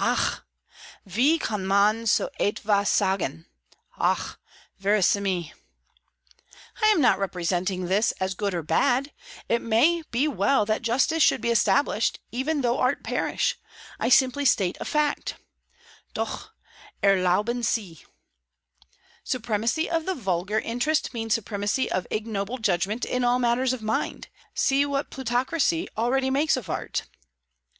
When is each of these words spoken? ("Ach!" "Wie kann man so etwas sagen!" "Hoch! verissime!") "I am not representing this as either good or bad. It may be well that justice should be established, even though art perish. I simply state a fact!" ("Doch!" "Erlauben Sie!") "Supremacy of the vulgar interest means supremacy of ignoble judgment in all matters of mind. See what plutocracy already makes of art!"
("Ach!" 0.00 0.40
"Wie 1.04 1.40
kann 1.40 1.66
man 1.66 2.06
so 2.06 2.30
etwas 2.38 2.88
sagen!" 2.96 3.46
"Hoch! 3.98 4.36
verissime!") 4.80 5.50
"I 6.80 6.86
am 6.92 7.00
not 7.00 7.18
representing 7.18 7.86
this 7.86 8.12
as 8.20 8.34
either 8.34 8.36
good 8.36 8.54
or 8.54 8.62
bad. 8.62 9.10
It 9.48 9.60
may 9.60 10.02
be 10.12 10.28
well 10.28 10.64
that 10.66 10.82
justice 10.82 11.24
should 11.24 11.40
be 11.40 11.50
established, 11.50 12.20
even 12.30 12.60
though 12.60 12.78
art 12.78 13.02
perish. 13.02 13.58
I 13.98 14.08
simply 14.08 14.44
state 14.44 14.78
a 14.80 14.84
fact!" 14.84 15.34
("Doch!" 16.14 16.54
"Erlauben 17.02 17.64
Sie!") 17.64 18.04
"Supremacy 19.24 19.90
of 19.90 20.06
the 20.06 20.14
vulgar 20.14 20.60
interest 20.60 21.12
means 21.12 21.34
supremacy 21.34 21.90
of 21.90 22.06
ignoble 22.08 22.58
judgment 22.58 23.04
in 23.04 23.24
all 23.24 23.40
matters 23.40 23.72
of 23.72 23.82
mind. 23.82 24.28
See 24.54 24.86
what 24.86 25.10
plutocracy 25.10 25.88
already 25.98 26.30
makes 26.30 26.56
of 26.56 26.70
art!" 26.70 27.06